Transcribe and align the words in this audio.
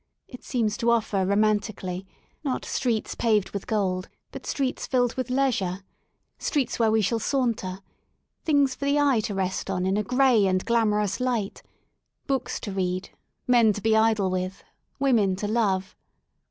It 0.27 0.43
seems 0.43 0.77
to 0.77 0.87
oflfer 0.87 1.29
romantically, 1.29 2.07
not 2.43 2.65
streets 2.65 3.13
paved 3.13 3.51
with 3.51 3.67
gold 3.67 4.09
but 4.31 4.47
streets 4.47 4.87
filled 4.87 5.13
with 5.13 5.29
leisure, 5.29 5.83
streets 6.39 6.79
where 6.79 6.89
we 6.89 7.03
shall 7.03 7.19
saunter, 7.19 7.81
things 8.43 8.73
for 8.73 8.85
the 8.85 8.97
eye 8.99 9.19
to 9.19 9.35
rest 9.35 9.69
on 9.69 9.85
in 9.85 9.97
a 9.97 10.03
gray 10.03 10.47
and 10.47 10.65
glamorous 10.65 11.19
light, 11.19 11.61
books 12.25 12.59
to 12.61 12.71
read, 12.71 13.11
men 13.45 13.73
to 13.73 13.79
be 13.81 13.95
idle 13.95 14.31
with, 14.31 14.63
women 14.97 15.35
to 15.35 15.47
love. 15.47 15.95